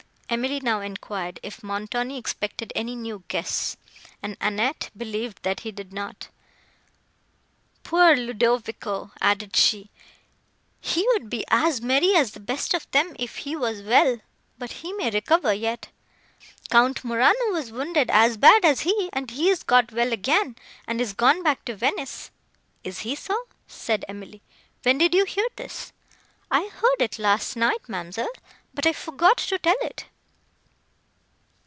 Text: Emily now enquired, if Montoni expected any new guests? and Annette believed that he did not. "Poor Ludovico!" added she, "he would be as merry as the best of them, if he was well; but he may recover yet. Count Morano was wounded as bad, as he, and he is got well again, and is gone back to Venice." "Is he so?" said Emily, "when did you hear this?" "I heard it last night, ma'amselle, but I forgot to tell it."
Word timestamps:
Emily 0.33 0.61
now 0.61 0.79
enquired, 0.79 1.41
if 1.43 1.61
Montoni 1.61 2.17
expected 2.17 2.71
any 2.73 2.95
new 2.95 3.21
guests? 3.27 3.75
and 4.23 4.37
Annette 4.39 4.89
believed 4.95 5.43
that 5.43 5.59
he 5.59 5.73
did 5.73 5.91
not. 5.91 6.29
"Poor 7.83 8.15
Ludovico!" 8.15 9.11
added 9.19 9.57
she, 9.57 9.89
"he 10.79 11.05
would 11.11 11.29
be 11.29 11.43
as 11.49 11.81
merry 11.81 12.15
as 12.15 12.31
the 12.31 12.39
best 12.39 12.73
of 12.73 12.89
them, 12.91 13.13
if 13.19 13.39
he 13.39 13.57
was 13.57 13.81
well; 13.81 14.19
but 14.57 14.71
he 14.71 14.93
may 14.93 15.09
recover 15.11 15.51
yet. 15.53 15.89
Count 16.69 17.03
Morano 17.03 17.51
was 17.51 17.69
wounded 17.69 18.09
as 18.09 18.37
bad, 18.37 18.63
as 18.63 18.79
he, 18.79 19.09
and 19.11 19.31
he 19.31 19.49
is 19.49 19.63
got 19.63 19.91
well 19.91 20.13
again, 20.13 20.55
and 20.87 21.01
is 21.01 21.11
gone 21.11 21.43
back 21.43 21.65
to 21.65 21.75
Venice." 21.75 22.31
"Is 22.85 22.99
he 22.99 23.15
so?" 23.15 23.47
said 23.67 24.05
Emily, 24.07 24.41
"when 24.83 24.97
did 24.97 25.13
you 25.13 25.25
hear 25.25 25.47
this?" 25.57 25.91
"I 26.49 26.69
heard 26.69 27.01
it 27.01 27.19
last 27.19 27.57
night, 27.57 27.89
ma'amselle, 27.89 28.31
but 28.73 28.85
I 28.87 28.93
forgot 28.93 29.35
to 29.39 29.59
tell 29.59 29.75
it." 29.81 30.05